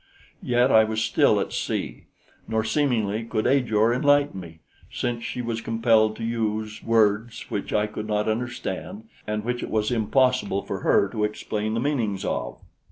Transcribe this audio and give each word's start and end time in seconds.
Yet 0.41 0.71
I 0.71 0.83
was 0.83 0.99
still 1.03 1.39
at 1.39 1.53
sea; 1.53 2.05
nor, 2.47 2.63
seemingly, 2.63 3.23
could 3.23 3.45
Ajor 3.45 3.93
enlighten 3.93 4.39
me, 4.39 4.61
since 4.91 5.23
she 5.23 5.43
was 5.43 5.61
compelled 5.61 6.15
to 6.15 6.23
use 6.23 6.81
words 6.81 7.51
which 7.51 7.71
I 7.71 7.85
could 7.85 8.07
not 8.07 8.27
understand 8.27 9.07
and 9.27 9.43
which 9.45 9.61
it 9.61 9.69
was 9.69 9.91
impossible 9.91 10.63
for 10.63 10.79
her 10.79 11.07
to 11.09 11.23
explain 11.23 11.75
the 11.75 11.79
meanings 11.79 12.25
of. 12.25 12.57